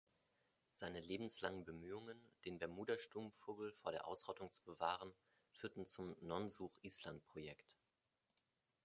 Seine 0.71 0.99
lebenslangen 0.99 1.63
Bemühungen, 1.63 2.19
den 2.45 2.57
Bermuda-Sturmvogel 2.57 3.71
vor 3.73 3.91
der 3.91 4.07
Ausrottung 4.07 4.51
zu 4.51 4.63
bewahren, 4.63 5.13
führten 5.51 5.85
zum 5.85 6.15
"Nonsuch-Island-Projekt". 6.21 7.77